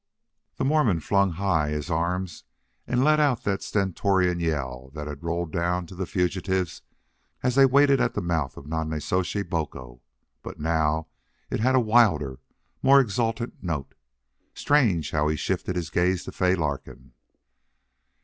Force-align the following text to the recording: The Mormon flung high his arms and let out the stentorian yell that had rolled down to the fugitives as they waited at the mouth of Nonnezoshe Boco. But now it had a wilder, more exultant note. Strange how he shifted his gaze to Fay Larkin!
The 0.55 0.65
Mormon 0.65 0.99
flung 0.99 1.33
high 1.33 1.69
his 1.69 1.91
arms 1.91 2.43
and 2.87 3.03
let 3.03 3.19
out 3.19 3.43
the 3.43 3.59
stentorian 3.59 4.39
yell 4.39 4.89
that 4.95 5.05
had 5.05 5.21
rolled 5.23 5.51
down 5.51 5.85
to 5.85 5.93
the 5.95 6.07
fugitives 6.07 6.81
as 7.43 7.53
they 7.53 7.67
waited 7.67 8.01
at 8.01 8.15
the 8.15 8.21
mouth 8.23 8.57
of 8.57 8.65
Nonnezoshe 8.65 9.47
Boco. 9.47 10.01
But 10.41 10.59
now 10.59 11.05
it 11.51 11.59
had 11.59 11.75
a 11.75 11.79
wilder, 11.79 12.39
more 12.81 12.99
exultant 12.99 13.61
note. 13.61 13.93
Strange 14.55 15.11
how 15.11 15.27
he 15.27 15.35
shifted 15.35 15.75
his 15.75 15.91
gaze 15.91 16.23
to 16.23 16.31
Fay 16.31 16.55
Larkin! 16.55 17.13